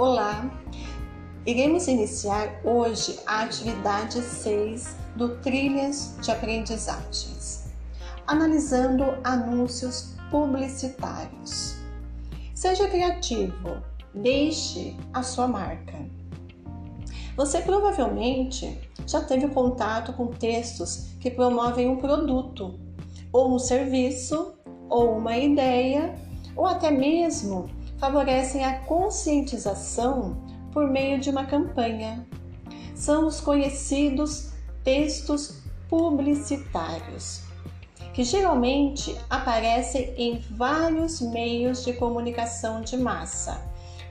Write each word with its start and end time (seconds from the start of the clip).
Olá! 0.00 0.50
Iremos 1.44 1.86
iniciar 1.86 2.62
hoje 2.64 3.20
a 3.26 3.42
atividade 3.42 4.22
6 4.22 4.96
do 5.14 5.36
Trilhas 5.40 6.16
de 6.22 6.30
Aprendizagens, 6.30 7.66
analisando 8.26 9.04
anúncios 9.22 10.16
publicitários. 10.30 11.74
Seja 12.54 12.88
criativo, 12.88 13.82
deixe 14.14 14.96
a 15.12 15.22
sua 15.22 15.46
marca. 15.46 15.98
Você 17.36 17.60
provavelmente 17.60 18.80
já 19.06 19.20
teve 19.20 19.48
contato 19.48 20.14
com 20.14 20.28
textos 20.28 21.10
que 21.20 21.30
promovem 21.30 21.90
um 21.90 21.98
produto, 21.98 22.80
ou 23.30 23.54
um 23.54 23.58
serviço, 23.58 24.54
ou 24.88 25.18
uma 25.18 25.36
ideia, 25.36 26.14
ou 26.56 26.66
até 26.66 26.90
mesmo 26.90 27.68
favorecem 28.00 28.64
a 28.64 28.78
conscientização 28.80 30.42
por 30.72 30.88
meio 30.88 31.20
de 31.20 31.28
uma 31.28 31.44
campanha. 31.44 32.26
São 32.94 33.26
os 33.26 33.40
conhecidos 33.40 34.52
textos 34.82 35.62
publicitários, 35.88 37.42
que 38.14 38.24
geralmente 38.24 39.14
aparecem 39.28 40.14
em 40.16 40.38
vários 40.50 41.20
meios 41.20 41.84
de 41.84 41.92
comunicação 41.92 42.80
de 42.80 42.96
massa, 42.96 43.62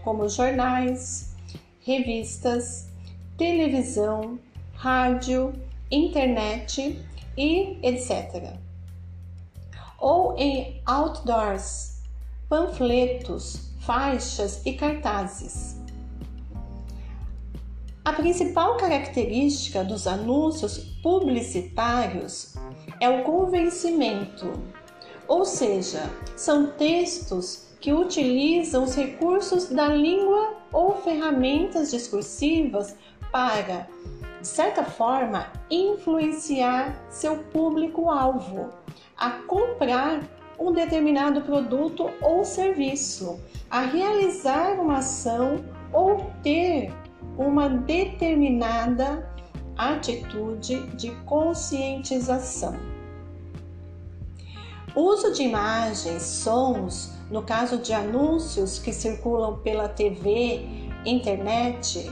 como 0.03 0.29
jornais, 0.29 1.35
revistas, 1.81 2.90
televisão, 3.37 4.37
rádio, 4.73 5.53
internet 5.90 7.03
e 7.35 7.79
etc. 7.81 8.53
Ou 9.98 10.37
em 10.37 10.81
outdoors, 10.85 12.01
panfletos, 12.48 13.68
faixas 13.90 14.62
e 14.68 14.73
cartazes. 14.73 15.82
A 18.05 18.13
principal 18.13 18.77
característica 18.77 19.84
dos 19.84 20.05
anúncios 20.05 20.77
publicitários 21.01 22.54
é 22.99 23.10
o 23.10 23.23
convencimento, 23.23 24.54
ou 25.27 25.43
seja, 25.43 26.07
são 26.35 26.67
textos 26.67 27.70
que 27.82 27.91
utilizam 27.91 28.84
os 28.84 28.93
recursos 28.93 29.70
da 29.70 29.87
língua 29.87 30.54
ou 30.71 30.98
ferramentas 30.98 31.90
discursivas 31.90 32.95
para, 33.32 33.87
de 34.40 34.48
certa 34.48 34.84
forma, 34.84 35.51
influenciar 35.67 36.95
seu 37.10 37.37
público-alvo 37.45 38.70
a 39.17 39.32
comprar 39.48 40.21
um 40.60 40.74
determinado 40.74 41.41
produto 41.41 42.10
ou 42.21 42.43
serviço, 42.43 43.40
a 43.70 43.82
realizar 43.82 44.74
uma 44.79 44.98
ação 44.98 45.63
ou 45.93 46.32
ter 46.43 46.93
uma 47.38 47.70
determinada 47.70 49.27
atitude 49.77 50.85
de 50.98 51.12
conscientização. 51.26 52.76
Uso 54.96 55.32
de 55.32 55.43
imagens, 55.43 56.24
sons, 56.24 57.13
no 57.29 57.44
caso 57.44 57.77
de 57.77 57.94
anúncios 57.94 58.79
que 58.79 58.91
circulam 58.91 59.60
pela 59.60 59.88
TV, 59.88 60.66
internet 61.05 62.12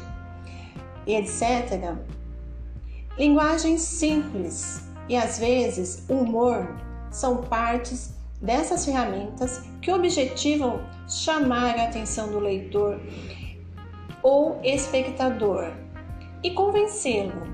e 1.06 1.16
etc. 1.16 1.96
Linguagem 3.18 3.78
simples 3.78 4.88
e 5.10 5.18
às 5.18 5.40
vezes 5.40 6.06
humor 6.08 6.78
são 7.10 7.38
partes 7.38 8.17
dessas 8.42 8.86
ferramentas 8.86 9.64
que 9.82 9.92
objetivam 9.92 10.82
chamar 11.08 11.78
a 11.78 11.86
atenção 11.86 12.30
do 12.30 12.40
leitor 12.40 13.00
ou 14.22 14.60
espectador 14.64 15.72
e 16.44 16.52
convencê-lo. 16.52 17.48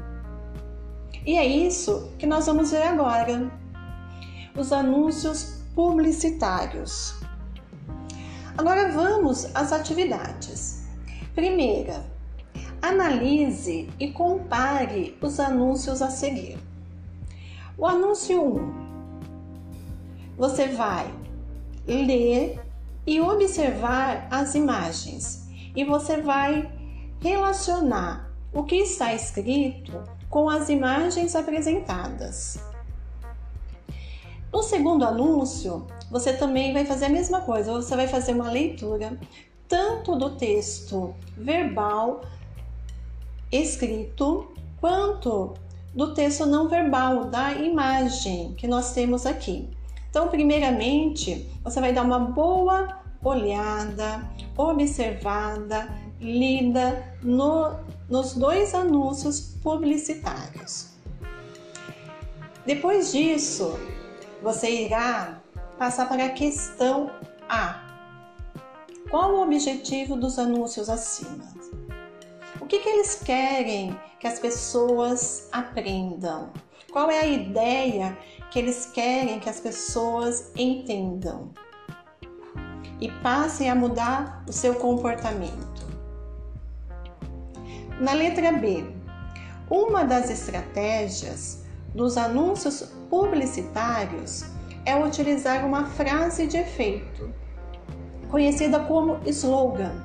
E 1.26 1.38
é 1.38 1.46
isso 1.46 2.12
que 2.20 2.26
nós 2.26 2.46
vamos 2.46 2.72
ver 2.72 2.84
agora. 2.84 3.52
Os 4.56 4.72
anúncios 4.74 5.64
publicitários. 5.74 7.16
Agora 8.58 8.92
vamos 8.92 9.46
às 9.56 9.72
atividades. 9.72 10.84
Primeira, 11.34 12.06
analise 12.82 13.90
e 14.00 14.12
compare 14.12 15.18
os 15.22 15.40
anúncios 15.40 16.02
a 16.02 16.10
seguir. 16.10 16.60
O 17.78 17.88
anúncio 17.88 18.44
1 18.44 18.93
você 20.38 20.68
vai 20.68 21.14
ler 21.88 22.60
e 23.06 23.20
observar 23.20 24.28
as 24.32 24.56
imagens 24.56 25.48
e 25.76 25.84
você 25.84 26.22
vai 26.22 26.72
relacionar 27.20 28.32
o 28.54 28.64
que 28.64 28.76
está 28.76 29.14
escrito 29.14 30.04
com 30.30 30.50
as 30.50 30.70
imagens 30.70 31.36
apresentadas. 31.36 32.60
No 34.52 34.62
segundo 34.62 35.04
anúncio, 35.04 35.88
você 36.12 36.34
também 36.34 36.74
vai 36.74 36.86
fazer 36.86 37.06
a 37.06 37.10
mesma 37.10 37.42
coisa, 37.42 37.72
você 37.72 37.96
vai 37.96 38.08
fazer 38.08 38.34
uma 38.34 38.52
leitura 38.52 39.18
tanto 39.68 40.16
do 40.16 40.32
texto 40.32 41.16
verbal 41.36 42.22
escrito 43.52 44.52
quanto 44.80 45.54
do 45.94 46.14
texto 46.14 46.46
não 46.46 46.68
verbal, 46.68 47.26
da 47.26 47.54
imagem 47.54 48.54
que 48.56 48.68
nós 48.68 48.94
temos 48.94 49.26
aqui. 49.26 49.70
Então, 50.14 50.28
primeiramente, 50.28 51.50
você 51.64 51.82
vai 51.82 51.92
dar 51.92 52.04
uma 52.04 52.20
boa 52.20 53.02
olhada, 53.24 54.30
observada, 54.56 55.90
lida 56.22 57.04
no, 57.24 57.72
nos 58.08 58.36
dois 58.36 58.76
anúncios 58.76 59.58
publicitários. 59.64 60.90
Depois 62.64 63.12
disso, 63.12 63.76
você 64.44 64.84
irá 64.86 65.42
passar 65.80 66.08
para 66.08 66.26
a 66.26 66.30
questão 66.30 67.10
A. 67.50 67.82
Qual 69.10 69.32
o 69.32 69.42
objetivo 69.42 70.16
dos 70.16 70.38
anúncios 70.38 70.92
acima? 70.92 71.44
O 72.62 72.68
que, 72.68 72.78
que 72.78 72.90
eles 72.90 73.16
querem 73.16 74.00
que 74.20 74.28
as 74.28 74.38
pessoas 74.38 75.50
aprendam? 75.52 76.52
Qual 76.94 77.10
é 77.10 77.22
a 77.22 77.26
ideia 77.26 78.16
que 78.52 78.60
eles 78.60 78.86
querem 78.86 79.40
que 79.40 79.50
as 79.50 79.60
pessoas 79.60 80.52
entendam 80.56 81.50
e 83.02 83.10
passem 83.24 83.68
a 83.68 83.74
mudar 83.74 84.44
o 84.48 84.54
seu 84.54 84.76
comportamento? 84.76 85.88
Na 88.00 88.14
letra 88.14 88.52
B, 88.52 88.86
uma 89.72 90.04
das 90.04 90.30
estratégias 90.30 91.64
dos 91.96 92.16
anúncios 92.16 92.84
publicitários 93.10 94.46
é 94.86 94.96
utilizar 94.96 95.66
uma 95.66 95.88
frase 95.88 96.46
de 96.46 96.58
efeito, 96.58 97.34
conhecida 98.30 98.80
como 98.82 99.20
slogan. 99.26 99.96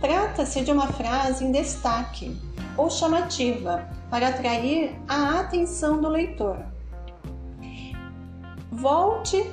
Trata-se 0.00 0.64
de 0.64 0.72
uma 0.72 0.88
frase 0.88 1.44
em 1.44 1.52
destaque 1.52 2.36
ou 2.76 2.90
chamativa 2.90 3.88
para 4.10 4.28
atrair 4.28 4.98
a 5.08 5.40
atenção 5.40 6.00
do 6.00 6.08
leitor. 6.08 6.58
Volte 8.70 9.50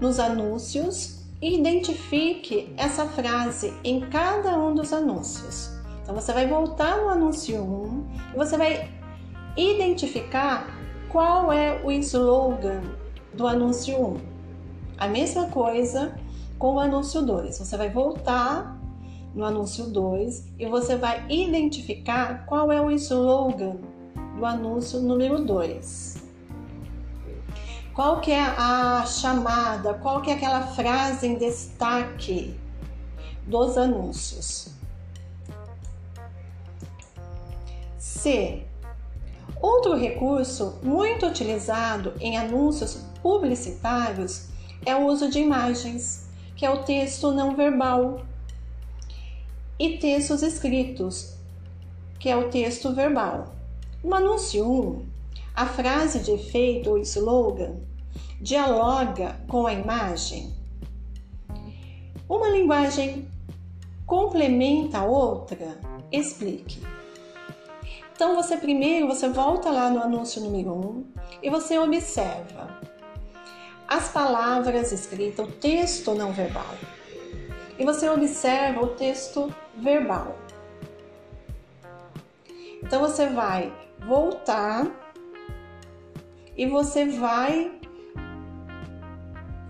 nos 0.00 0.18
anúncios 0.18 1.20
e 1.42 1.58
identifique 1.58 2.72
essa 2.76 3.06
frase 3.06 3.74
em 3.84 4.00
cada 4.00 4.58
um 4.58 4.74
dos 4.74 4.92
anúncios. 4.92 5.70
Então 6.02 6.14
você 6.14 6.32
vai 6.32 6.46
voltar 6.46 6.96
no 6.98 7.08
anúncio 7.08 7.62
1 7.62 8.06
e 8.34 8.36
você 8.36 8.56
vai 8.56 8.90
identificar 9.56 10.66
qual 11.08 11.52
é 11.52 11.80
o 11.84 11.90
slogan 11.90 12.82
do 13.34 13.46
anúncio 13.46 13.96
1. 13.96 14.16
A 14.98 15.08
mesma 15.08 15.46
coisa 15.46 16.14
com 16.58 16.74
o 16.74 16.80
anúncio 16.80 17.22
2. 17.22 17.58
Você 17.58 17.76
vai 17.76 17.90
voltar 17.90 18.79
no 19.34 19.44
anúncio 19.44 19.86
2 19.86 20.52
e 20.58 20.66
você 20.66 20.96
vai 20.96 21.24
identificar 21.28 22.44
qual 22.46 22.70
é 22.72 22.80
o 22.80 22.90
slogan 22.90 23.76
do 24.36 24.44
anúncio 24.44 25.00
número 25.00 25.44
2. 25.44 26.22
Qual 27.94 28.20
que 28.20 28.30
é 28.30 28.40
a 28.40 29.04
chamada, 29.06 29.94
qual 29.94 30.22
que 30.22 30.30
é 30.30 30.34
aquela 30.34 30.62
frase 30.62 31.26
em 31.26 31.36
destaque 31.36 32.58
dos 33.46 33.76
anúncios? 33.76 34.74
C. 37.98 38.64
Outro 39.60 39.94
recurso 39.94 40.78
muito 40.82 41.26
utilizado 41.26 42.14
em 42.20 42.38
anúncios 42.38 43.04
publicitários 43.22 44.48
é 44.86 44.96
o 44.96 45.04
uso 45.06 45.28
de 45.30 45.38
imagens, 45.38 46.26
que 46.56 46.64
é 46.64 46.70
o 46.70 46.82
texto 46.84 47.30
não 47.32 47.54
verbal, 47.54 48.22
e 49.80 49.96
textos 49.96 50.42
escritos, 50.42 51.32
que 52.18 52.28
é 52.28 52.36
o 52.36 52.50
texto 52.50 52.94
verbal. 52.94 53.54
No 54.04 54.14
anúncio 54.14 54.70
1, 54.70 55.06
a 55.54 55.64
frase 55.64 56.18
de 56.18 56.32
efeito 56.32 56.90
ou 56.90 56.98
slogan 56.98 57.76
dialoga 58.38 59.40
com 59.48 59.66
a 59.66 59.72
imagem. 59.72 60.54
Uma 62.28 62.50
linguagem 62.50 63.26
complementa 64.04 64.98
a 64.98 65.04
outra? 65.04 65.78
Explique. 66.12 66.82
Então 68.12 68.36
você 68.36 68.58
primeiro 68.58 69.08
você 69.08 69.30
volta 69.30 69.70
lá 69.70 69.88
no 69.88 70.02
anúncio 70.02 70.42
número 70.42 70.74
1 70.74 70.78
um, 70.78 71.04
e 71.42 71.48
você 71.48 71.78
observa 71.78 72.78
as 73.88 74.10
palavras 74.10 74.92
escritas, 74.92 75.48
o 75.48 75.50
texto 75.52 76.14
não 76.14 76.32
verbal. 76.32 76.74
E 77.80 77.84
você 77.84 78.10
observa 78.10 78.82
o 78.82 78.88
texto 78.88 79.50
verbal. 79.74 80.36
Então 82.82 83.00
você 83.00 83.26
vai 83.26 83.72
voltar 84.06 84.86
e 86.54 86.66
você 86.66 87.06
vai 87.06 87.72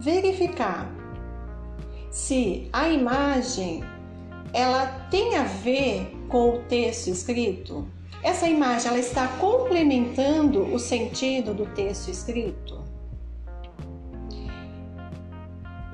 verificar 0.00 0.90
se 2.10 2.68
a 2.72 2.88
imagem 2.88 3.84
ela 4.52 4.86
tem 5.08 5.36
a 5.36 5.44
ver 5.44 6.12
com 6.28 6.56
o 6.56 6.62
texto 6.64 7.10
escrito. 7.10 7.86
Essa 8.24 8.48
imagem 8.48 8.88
ela 8.88 8.98
está 8.98 9.28
complementando 9.38 10.62
o 10.74 10.80
sentido 10.80 11.54
do 11.54 11.64
texto 11.66 12.08
escrito. 12.08 12.79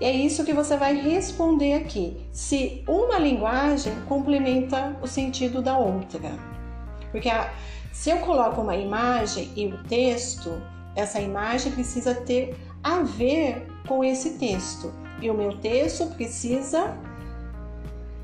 É 0.00 0.10
isso 0.10 0.44
que 0.44 0.52
você 0.52 0.76
vai 0.76 0.94
responder 0.94 1.74
aqui. 1.74 2.16
Se 2.32 2.84
uma 2.86 3.18
linguagem 3.18 3.94
complementa 4.06 4.96
o 5.02 5.06
sentido 5.06 5.62
da 5.62 5.78
outra. 5.78 6.32
Porque 7.10 7.30
a, 7.30 7.50
se 7.92 8.10
eu 8.10 8.18
coloco 8.18 8.60
uma 8.60 8.76
imagem 8.76 9.50
e 9.56 9.66
o 9.66 9.82
texto, 9.84 10.60
essa 10.94 11.20
imagem 11.20 11.72
precisa 11.72 12.14
ter 12.14 12.54
a 12.82 13.02
ver 13.02 13.66
com 13.88 14.04
esse 14.04 14.38
texto. 14.38 14.92
E 15.20 15.30
o 15.30 15.34
meu 15.34 15.56
texto 15.58 16.06
precisa 16.14 16.94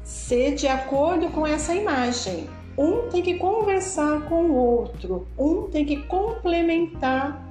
ser 0.03 0.55
de 0.55 0.69
acordo 0.69 1.29
com 1.29 1.47
essa 1.47 1.75
imagem. 1.75 2.51
Um 2.77 3.09
tem 3.09 3.23
que 3.23 3.35
conversar 3.35 4.23
com 4.29 4.45
o 4.45 4.55
outro, 4.55 5.27
um 5.39 5.69
tem 5.71 5.85
que 5.85 6.03
complementar 6.05 7.43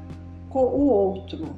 com 0.50 0.64
o 0.64 0.88
outro. 0.88 1.56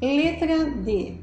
Letra 0.00 0.70
D. 0.70 1.16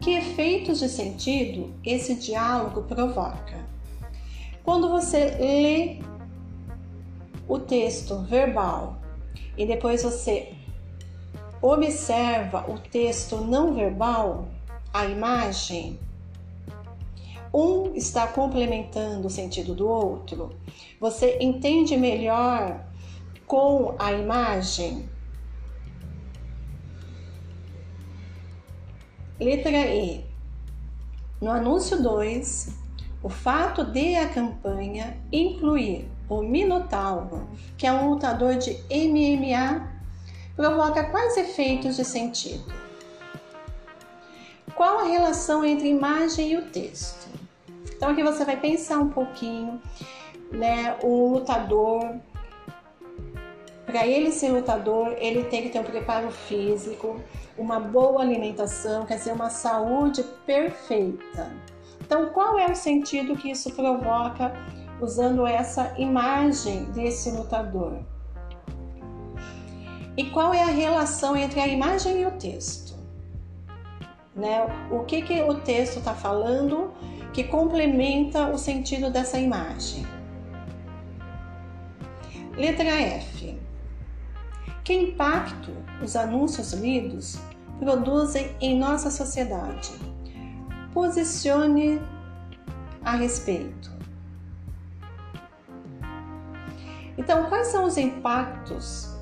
Que 0.00 0.14
efeitos 0.16 0.80
de 0.80 0.88
sentido 0.88 1.72
esse 1.84 2.16
diálogo 2.16 2.82
provoca? 2.82 3.64
Quando 4.64 4.88
você 4.88 5.36
lê 5.38 6.00
o 7.46 7.60
texto 7.60 8.18
verbal 8.22 8.98
e 9.56 9.64
depois 9.64 10.02
você 10.02 10.52
observa 11.60 12.68
o 12.68 12.76
texto 12.76 13.36
não 13.36 13.72
verbal, 13.72 14.48
a 14.92 15.06
imagem, 15.06 15.96
um 17.54 17.94
está 17.94 18.26
complementando 18.26 19.28
o 19.28 19.30
sentido 19.30 19.74
do 19.74 19.86
outro. 19.88 20.50
Você 20.98 21.38
entende 21.40 21.96
melhor 21.96 22.84
com 23.46 23.94
a 23.96 24.12
imagem. 24.12 25.08
Letra 29.40 29.86
E. 29.86 30.24
No 31.40 31.50
anúncio 31.50 32.02
2, 32.02 32.76
o 33.22 33.28
fato 33.28 33.82
de 33.84 34.14
a 34.16 34.28
campanha 34.28 35.16
incluir 35.32 36.08
o 36.28 36.42
Minotauro, 36.42 37.48
que 37.76 37.86
é 37.86 37.92
um 37.92 38.10
lutador 38.10 38.56
de 38.56 38.72
MMA, 38.90 39.88
provoca 40.54 41.04
quais 41.04 41.36
efeitos 41.36 41.96
de 41.96 42.04
sentido? 42.04 42.72
Qual 44.74 45.00
a 45.00 45.04
relação 45.04 45.64
entre 45.64 45.88
imagem 45.88 46.52
e 46.52 46.56
o 46.56 46.66
texto? 46.66 47.28
Então 47.94 48.10
aqui 48.10 48.22
você 48.22 48.44
vai 48.44 48.58
pensar 48.58 48.98
um 48.98 49.08
pouquinho, 49.08 49.80
né? 50.50 50.96
O 51.02 51.34
lutador, 51.34 52.16
para 53.92 54.06
ele 54.06 54.32
ser 54.32 54.50
lutador, 54.50 55.14
ele 55.18 55.44
tem 55.44 55.62
que 55.62 55.68
ter 55.68 55.78
um 55.78 55.84
preparo 55.84 56.32
físico, 56.32 57.20
uma 57.56 57.78
boa 57.78 58.22
alimentação, 58.22 59.04
quer 59.04 59.18
dizer, 59.18 59.32
uma 59.32 59.50
saúde 59.50 60.24
perfeita. 60.46 61.52
Então, 62.00 62.30
qual 62.30 62.58
é 62.58 62.66
o 62.70 62.74
sentido 62.74 63.36
que 63.36 63.50
isso 63.50 63.70
provoca 63.72 64.52
usando 65.02 65.44
essa 65.44 65.94
imagem 65.98 66.84
desse 66.92 67.30
lutador. 67.32 67.98
E 70.16 70.24
qual 70.30 70.54
é 70.54 70.62
a 70.62 70.66
relação 70.66 71.36
entre 71.36 71.58
a 71.58 71.66
imagem 71.66 72.20
e 72.20 72.26
o 72.26 72.30
texto? 72.32 72.94
Né? 74.34 74.64
O 74.90 75.00
que, 75.00 75.22
que 75.22 75.42
o 75.42 75.54
texto 75.54 75.98
está 75.98 76.14
falando 76.14 76.92
que 77.32 77.44
complementa 77.44 78.48
o 78.48 78.58
sentido 78.58 79.10
dessa 79.10 79.38
imagem? 79.38 80.06
Letra 82.56 82.84
F. 82.84 83.58
Que 84.84 84.94
impacto 84.94 85.70
os 86.02 86.16
anúncios 86.16 86.72
lidos 86.72 87.38
produzem 87.78 88.56
em 88.60 88.76
nossa 88.76 89.10
sociedade? 89.10 89.92
Posicione 90.92 92.00
a 93.04 93.14
respeito. 93.14 93.92
Então, 97.16 97.44
quais 97.48 97.68
são 97.68 97.84
os 97.84 97.96
impactos 97.96 99.14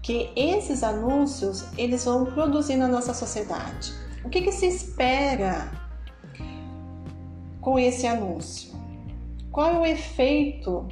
que 0.00 0.30
esses 0.36 0.84
anúncios 0.84 1.66
eles 1.76 2.04
vão 2.04 2.26
produzir 2.26 2.76
na 2.76 2.86
nossa 2.86 3.12
sociedade? 3.12 3.92
O 4.24 4.28
que, 4.28 4.42
que 4.42 4.52
se 4.52 4.66
espera 4.66 5.68
com 7.60 7.76
esse 7.76 8.06
anúncio? 8.06 8.72
Qual 9.50 9.68
é 9.68 9.78
o 9.78 9.86
efeito 9.86 10.86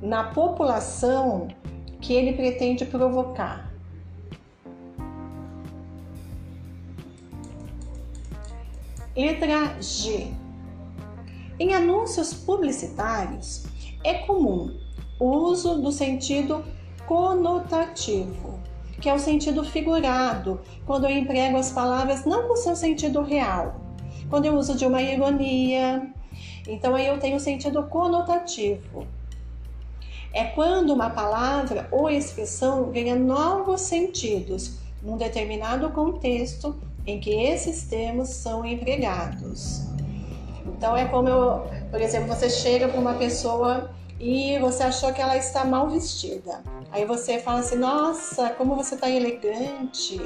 na 0.00 0.24
população 0.24 1.48
que 2.00 2.12
ele 2.12 2.32
pretende 2.32 2.84
provocar? 2.84 3.72
Letra 9.16 9.80
G. 9.80 10.30
Em 11.58 11.72
anúncios 11.74 12.34
publicitários, 12.34 13.64
é 14.04 14.14
comum 14.26 14.78
o 15.18 15.24
uso 15.24 15.80
do 15.80 15.90
sentido 15.90 16.62
conotativo, 17.06 18.60
que 19.00 19.08
é 19.08 19.14
o 19.14 19.18
sentido 19.18 19.64
figurado, 19.64 20.60
quando 20.84 21.04
eu 21.04 21.16
emprego 21.16 21.56
as 21.56 21.72
palavras 21.72 22.26
não 22.26 22.48
no 22.48 22.56
seu 22.56 22.76
sentido 22.76 23.22
real. 23.22 23.80
Quando 24.28 24.44
eu 24.44 24.54
uso 24.54 24.76
de 24.76 24.84
uma 24.84 25.00
ironia, 25.00 26.12
então 26.68 26.94
aí 26.94 27.06
eu 27.06 27.18
tenho 27.18 27.36
o 27.36 27.40
sentido 27.40 27.84
conotativo. 27.84 29.06
É 30.36 30.44
quando 30.44 30.92
uma 30.92 31.08
palavra 31.08 31.88
ou 31.90 32.10
expressão 32.10 32.90
ganha 32.90 33.16
novos 33.16 33.80
sentidos 33.80 34.72
num 35.02 35.16
determinado 35.16 35.88
contexto 35.92 36.76
em 37.06 37.18
que 37.18 37.30
esses 37.30 37.84
termos 37.84 38.28
são 38.28 38.62
empregados. 38.62 39.80
Então 40.66 40.94
é 40.94 41.06
como 41.06 41.26
eu, 41.26 41.62
por 41.90 42.02
exemplo, 42.02 42.28
você 42.28 42.50
chega 42.50 42.86
para 42.86 43.00
uma 43.00 43.14
pessoa 43.14 43.90
e 44.20 44.58
você 44.58 44.82
achou 44.82 45.10
que 45.10 45.22
ela 45.22 45.38
está 45.38 45.64
mal 45.64 45.88
vestida. 45.88 46.62
Aí 46.92 47.06
você 47.06 47.38
fala 47.38 47.60
assim: 47.60 47.76
"Nossa, 47.76 48.50
como 48.50 48.76
você 48.76 48.94
está 48.94 49.08
elegante". 49.08 50.20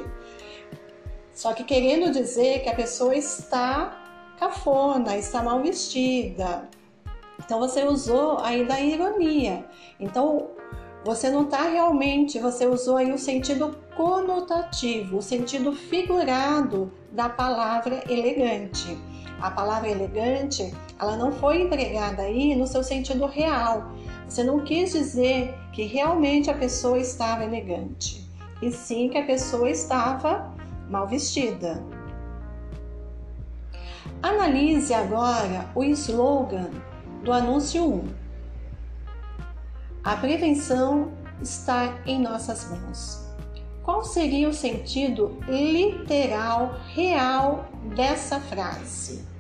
Só 1.33 1.53
que 1.53 1.63
querendo 1.63 2.11
dizer 2.11 2.65
que 2.65 2.69
a 2.69 2.75
pessoa 2.75 3.15
está 3.15 3.97
cafona, 4.41 5.17
está 5.17 5.41
mal 5.41 5.63
vestida. 5.63 6.69
Então 7.51 7.59
você 7.59 7.83
usou 7.83 8.39
aí 8.39 8.65
da 8.65 8.81
ironia. 8.81 9.65
Então 9.99 10.51
você 11.05 11.29
não 11.31 11.43
está 11.43 11.63
realmente, 11.63 12.39
você 12.39 12.65
usou 12.65 12.97
aí 12.97 13.13
o 13.13 13.19
sentido 13.19 13.77
conotativo, 13.97 15.19
o 15.19 15.23
sentido 15.23 15.73
figurado 15.73 16.93
da 17.11 17.29
palavra 17.29 18.05
elegante 18.09 18.97
a 19.41 19.51
palavra 19.51 19.89
elegante, 19.89 20.73
ela 20.99 21.17
não 21.17 21.33
foi 21.33 21.63
empregada 21.63 22.23
aí 22.23 22.55
no 22.55 22.67
seu 22.67 22.85
sentido 22.85 23.25
real. 23.25 23.91
Você 24.29 24.45
não 24.45 24.61
quis 24.61 24.93
dizer 24.93 25.55
que 25.73 25.85
realmente 25.85 26.51
a 26.51 26.55
pessoa 26.55 26.99
estava 26.99 27.43
elegante, 27.43 28.29
e 28.61 28.71
sim 28.71 29.09
que 29.09 29.17
a 29.17 29.25
pessoa 29.25 29.71
estava 29.71 30.55
mal 30.91 31.09
vestida. 31.09 31.83
Analise 34.23 34.93
agora 34.93 35.71
o 35.75 35.83
slogan 35.85 36.69
do 37.23 37.33
anúncio 37.33 37.85
1. 37.85 38.09
A 40.03 40.17
prevenção 40.17 41.13
está 41.43 41.99
em 42.07 42.21
nossas 42.21 42.71
mãos. 42.71 43.27
Qual 43.83 44.05
seria 44.05 44.49
o 44.49 44.55
sentido 44.55 45.37
literal, 45.49 46.77
real 46.95 47.69
dessa 47.95 48.41
frase? 48.41 49.31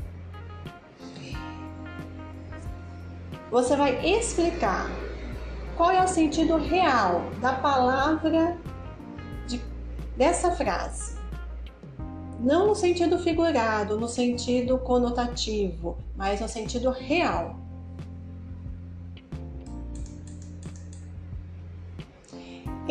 você 3.50 3.74
vai 3.74 4.06
explicar 4.06 4.88
qual 5.76 5.90
é 5.90 6.02
o 6.02 6.08
sentido 6.08 6.56
real 6.56 7.22
da 7.40 7.52
palavra 7.52 8.56
de, 9.46 9.60
dessa 10.16 10.52
frase. 10.52 11.18
Não 12.38 12.68
no 12.68 12.74
sentido 12.74 13.18
figurado, 13.18 13.98
no 13.98 14.08
sentido 14.08 14.78
conotativo, 14.78 15.98
mas 16.16 16.40
no 16.40 16.48
sentido 16.48 16.90
real. 16.90 17.56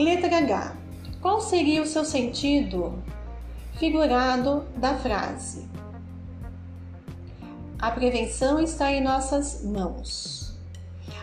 Letra 0.03 0.37
H. 0.37 0.77
Qual 1.21 1.41
seria 1.41 1.81
o 1.81 1.85
seu 1.85 2.05
sentido 2.05 3.03
figurado 3.77 4.65
da 4.77 4.97
frase? 4.97 5.67
A 7.77 7.91
prevenção 7.91 8.61
está 8.61 8.91
em 8.93 9.01
nossas 9.01 9.61
mãos. 9.63 10.57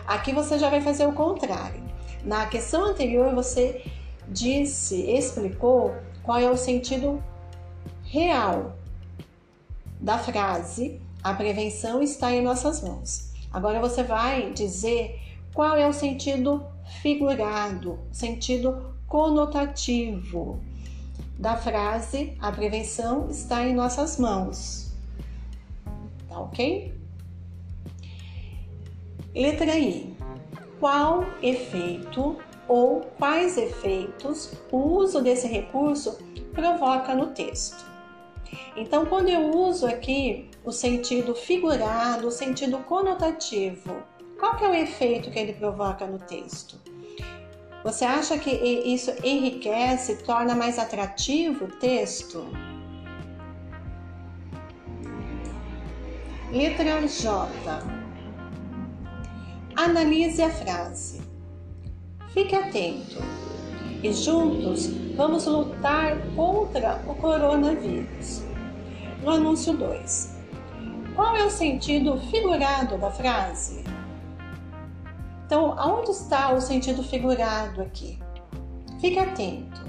Aqui 0.05 0.31
você 0.31 0.59
já 0.59 0.69
vai 0.69 0.81
fazer 0.81 1.07
o 1.07 1.13
contrário. 1.13 1.81
Na 2.23 2.45
questão 2.45 2.85
anterior 2.85 3.33
você 3.33 3.83
disse, 4.27 5.09
explicou 5.09 5.95
qual 6.21 6.37
é 6.37 6.49
o 6.49 6.57
sentido 6.57 7.23
real 8.03 8.75
da 9.99 10.19
frase 10.19 11.01
a 11.23 11.33
prevenção 11.33 12.01
está 12.01 12.31
em 12.31 12.41
nossas 12.41 12.81
mãos. 12.81 13.33
Agora 13.51 13.79
você 13.79 14.03
vai 14.03 14.51
dizer 14.51 15.19
qual 15.53 15.75
é 15.75 15.87
o 15.87 15.91
sentido 15.91 16.63
figurado, 17.01 17.99
sentido 18.11 18.95
conotativo 19.07 20.59
da 21.37 21.55
frase 21.55 22.35
a 22.39 22.51
prevenção 22.51 23.29
está 23.29 23.65
em 23.65 23.73
nossas 23.73 24.17
mãos. 24.17 24.91
Tá 26.27 26.39
ok? 26.39 26.93
Letra 29.35 29.77
I. 29.77 30.15
Qual 30.79 31.23
efeito 31.41 32.37
ou 32.67 33.01
quais 33.17 33.57
efeitos 33.57 34.51
o 34.71 34.77
uso 34.77 35.21
desse 35.21 35.47
recurso 35.47 36.17
provoca 36.53 37.13
no 37.15 37.27
texto? 37.27 37.85
Então, 38.75 39.05
quando 39.05 39.29
eu 39.29 39.51
uso 39.51 39.85
aqui 39.85 40.49
o 40.63 40.71
sentido 40.71 41.35
figurado, 41.35 42.27
o 42.27 42.31
sentido 42.31 42.79
conotativo, 42.79 44.03
qual 44.39 44.55
que 44.55 44.65
é 44.65 44.69
o 44.69 44.73
efeito 44.73 45.31
que 45.31 45.39
ele 45.39 45.53
provoca 45.53 46.05
no 46.05 46.19
texto? 46.19 46.79
Você 47.83 48.05
acha 48.05 48.37
que 48.37 48.51
isso 48.51 49.11
enriquece, 49.23 50.17
torna 50.17 50.55
mais 50.55 50.77
atrativo 50.77 51.65
o 51.65 51.71
texto? 51.79 52.45
Letra 56.51 57.07
J. 57.07 57.49
Analise 59.75 60.41
a 60.41 60.49
frase. 60.49 61.21
Fique 62.33 62.55
atento 62.55 63.17
e 64.03 64.13
juntos 64.13 64.87
vamos 65.15 65.45
lutar 65.45 66.17
contra 66.35 67.01
o 67.07 67.15
coronavírus. 67.15 68.43
No 69.23 69.31
anúncio 69.31 69.73
2. 69.73 70.37
Qual 71.15 71.35
é 71.35 71.43
o 71.43 71.49
sentido 71.49 72.19
figurado 72.29 72.97
da 72.97 73.09
frase? 73.09 73.96
Então, 75.47 75.79
aonde 75.79 76.11
está 76.11 76.51
o 76.51 76.59
sentido 76.59 77.01
figurado 77.01 77.81
aqui? 77.81 78.19
Fique 78.99 79.17
atento 79.17 79.81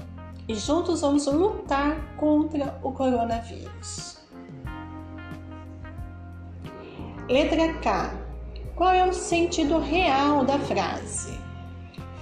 e 0.47 0.55
juntos 0.55 1.01
vamos 1.01 1.25
lutar 1.27 2.15
contra 2.15 2.79
o 2.81 2.93
coronavírus. 2.93 4.19
Letra 7.27 7.73
K. 7.73 8.13
Qual 8.73 8.93
é 8.93 9.05
o 9.05 9.11
sentido 9.11 9.79
real 9.79 10.45
da 10.45 10.57
frase? 10.59 11.37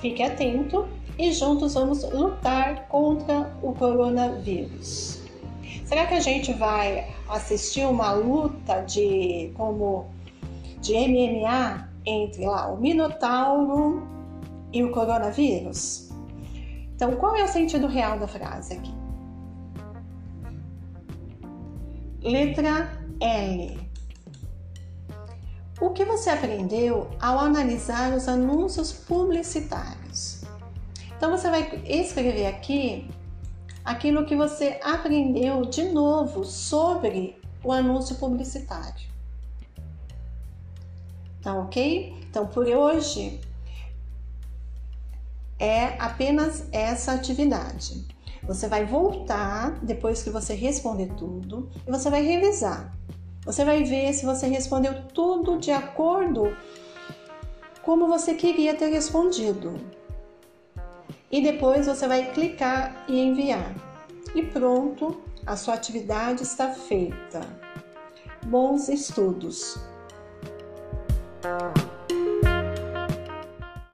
Fique 0.01 0.24
atento 0.24 0.88
e 1.15 1.32
juntos 1.32 1.75
vamos 1.75 2.03
lutar 2.12 2.88
contra 2.88 3.56
o 3.62 3.72
coronavírus. 3.72 5.22
Será 5.86 6.08
que 6.08 6.15
a 6.15 6.20
gente 6.20 6.51
vai 6.53 7.08
assistir 7.29 7.86
uma 7.86 8.13
luta 8.13 8.82
de 8.82 9.51
como 9.56 10.08
de 10.82 10.96
MMA 10.96 11.87
entre 12.07 12.45
lá 12.45 12.71
o 12.71 12.77
Minotauro 12.77 14.07
e 14.71 14.81
o 14.81 14.91
coronavírus? 14.91 16.09
Então, 16.95 17.15
qual 17.17 17.35
é 17.35 17.43
o 17.43 17.47
sentido 17.47 17.85
real 17.85 18.17
da 18.17 18.27
frase 18.27 18.73
aqui? 18.73 18.93
Letra 22.23 22.89
L. 23.19 23.77
O 25.79 25.91
que 25.91 26.03
você 26.05 26.31
aprendeu 26.31 27.07
ao 27.21 27.37
analisar 27.37 28.13
os 28.13 28.27
anúncios 28.27 28.91
publicitários? 28.91 30.41
Então, 31.15 31.29
você 31.29 31.49
vai 31.49 31.83
escrever 31.85 32.47
aqui 32.47 33.07
aquilo 33.85 34.25
que 34.25 34.35
você 34.35 34.79
aprendeu 34.83 35.61
de 35.65 35.83
novo 35.91 36.43
sobre 36.43 37.39
o 37.63 37.71
anúncio 37.71 38.15
publicitário. 38.15 39.16
Tá 41.48 41.56
ok? 41.56 42.13
Então 42.30 42.46
por 42.46 42.68
hoje 42.68 43.39
é 45.58 45.96
apenas 45.98 46.68
essa 46.74 47.13
atividade. 47.13 48.06
Você 48.44 48.68
vai 48.68 48.84
voltar 48.84 49.80
depois 49.82 50.22
que 50.22 50.30
você 50.30 50.54
responder 50.54 51.13
tudo 51.13 51.70
e 51.88 51.89
você 51.89 52.10
vai 52.10 52.22
revisar. 52.22 52.94
Você 53.46 53.63
vai 53.63 53.82
ver 53.86 54.12
se 54.12 54.25
você 54.25 54.46
respondeu 54.46 55.08
tudo 55.13 55.58
de 55.58 55.72
acordo 55.72 56.54
como 57.82 58.10
você 58.10 58.34
queria 58.34 58.75
ter 58.75 58.88
respondido. 58.88 59.80
E 61.32 61.42
depois 61.42 61.88
você 61.88 62.10
vai 62.10 62.30
clicar 62.34 63.06
e 63.08 63.22
enviar. 63.22 63.74
E 64.36 64.44
pronto, 64.44 65.22
a 65.46 65.56
sua 65.56 65.75
atividade 65.75 66.44
está 66.44 66.74
feita. 66.74 67.39
Bons 68.46 68.89
estudos! 68.89 69.80
Thank 71.41 71.87